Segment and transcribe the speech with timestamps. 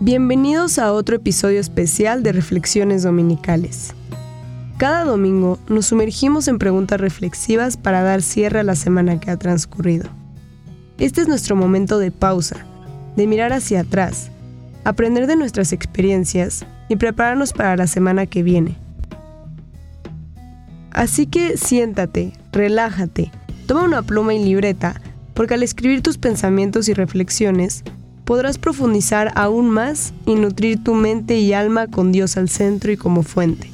[0.00, 3.94] Bienvenidos a otro episodio especial de Reflexiones Dominicales.
[4.76, 9.38] Cada domingo nos sumergimos en preguntas reflexivas para dar cierre a la semana que ha
[9.38, 10.10] transcurrido.
[10.98, 12.66] Este es nuestro momento de pausa,
[13.16, 14.30] de mirar hacia atrás,
[14.84, 18.76] aprender de nuestras experiencias y prepararnos para la semana que viene.
[20.90, 23.32] Así que siéntate, relájate,
[23.66, 25.00] toma una pluma y libreta,
[25.32, 27.82] porque al escribir tus pensamientos y reflexiones,
[28.26, 32.96] podrás profundizar aún más y nutrir tu mente y alma con Dios al centro y
[32.96, 33.70] como fuente,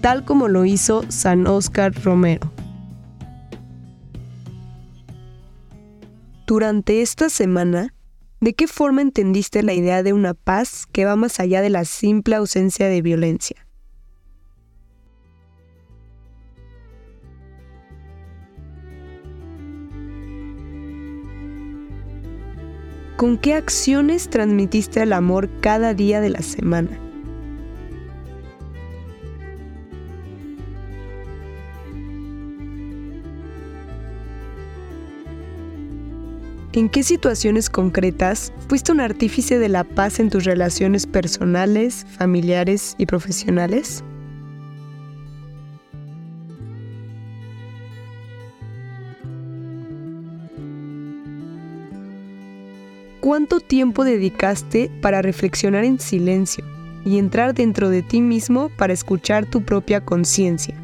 [0.00, 2.50] tal como lo hizo San Óscar Romero.
[6.46, 7.94] Durante esta semana,
[8.40, 11.84] ¿de qué forma entendiste la idea de una paz que va más allá de la
[11.84, 13.66] simple ausencia de violencia?
[23.22, 26.90] ¿Con qué acciones transmitiste el amor cada día de la semana?
[36.72, 42.96] ¿En qué situaciones concretas fuiste un artífice de la paz en tus relaciones personales, familiares
[42.98, 44.02] y profesionales?
[53.22, 56.64] ¿Cuánto tiempo dedicaste para reflexionar en silencio
[57.04, 60.74] y entrar dentro de ti mismo para escuchar tu propia conciencia?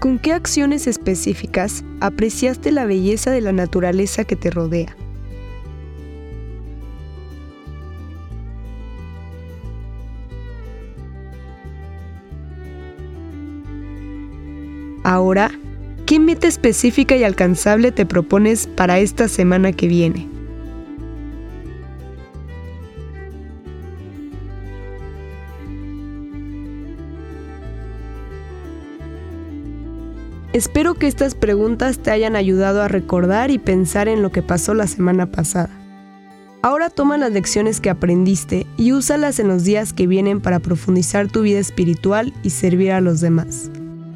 [0.00, 4.96] ¿Con qué acciones específicas apreciaste la belleza de la naturaleza que te rodea?
[15.08, 15.52] Ahora,
[16.04, 20.28] ¿qué meta específica y alcanzable te propones para esta semana que viene?
[30.52, 34.74] Espero que estas preguntas te hayan ayudado a recordar y pensar en lo que pasó
[34.74, 35.70] la semana pasada.
[36.62, 41.28] Ahora toma las lecciones que aprendiste y úsalas en los días que vienen para profundizar
[41.28, 43.70] tu vida espiritual y servir a los demás.